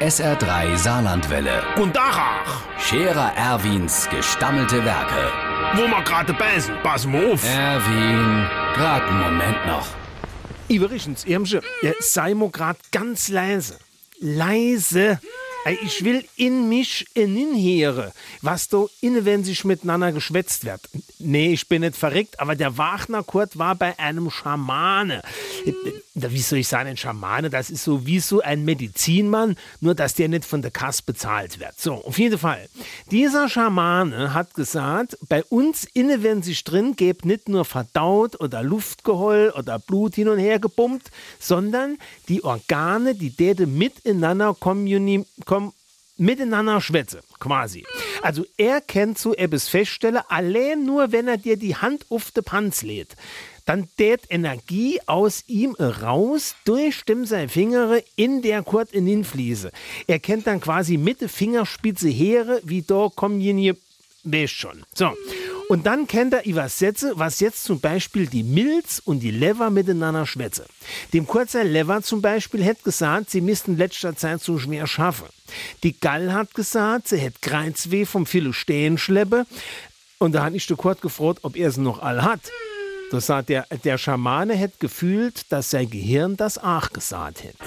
[0.00, 1.62] SR3 Saarlandwelle.
[1.76, 5.32] Und Dachach, Scherer Erwins gestammelte Werke.
[5.74, 7.44] wo wir gerade beißen, pass mal auf.
[7.44, 9.86] Erwin, grad einen Moment noch.
[10.68, 13.78] Übrigens, Irmsche, ja, sei mo grad ganz leise.
[14.20, 15.18] Leise.
[15.66, 18.12] Ich will in mich hinhören,
[18.42, 20.80] was da innen, wenn sich miteinander geschwätzt wird.
[21.18, 25.22] Nee, ich bin nicht verrückt, aber der Wagner Kurt war bei einem Schamane.
[26.14, 27.50] Wie soll ich sagen, ein Schamane?
[27.50, 31.60] Das ist so wie so ein Medizinmann, nur dass der nicht von der Kasse bezahlt
[31.60, 31.78] wird.
[31.78, 32.68] So, auf jeden Fall.
[33.10, 38.62] Dieser Schamane hat gesagt, bei uns innen, wenn sich drin gibt, nicht nur verdaut oder
[38.62, 41.98] Luftgeheul oder Blut hin und her gepumpt, sondern
[42.28, 45.57] die Organe, die däte miteinander kommuni kom
[46.18, 47.84] miteinander schwätze, quasi.
[48.22, 52.42] Also er kennt so etwas feststelle, allein nur wenn er dir die Hand auf de
[52.42, 53.16] Panz lädt.
[53.64, 59.72] Dann tät Energie aus ihm raus, durch seine Finger in der Kurt in den Fliese.
[60.06, 63.74] Er kennt dann quasi mit der Fingerspitze Heere, wie da kommen je
[64.24, 64.82] weißt schon.
[64.94, 65.12] So.
[65.68, 70.24] Und dann kennt er übersetze, was jetzt zum Beispiel die Milz und die Lever miteinander
[70.24, 70.64] schwätze.
[71.12, 75.26] Dem kurzer Lever zum Beispiel hätte gesagt, sie müssten letzter Zeit so schwer schaffen.
[75.82, 79.46] Die Gall hat gesagt, sie hätte Kreuzweh vom viele Stehen schleppe.
[80.18, 82.40] Und da hat ich den Kurt gefragt, ob er es noch all hat.
[83.10, 87.58] Da sagt der, der Schamane hätte gefühlt, dass sein Gehirn das auch gesagt hätte.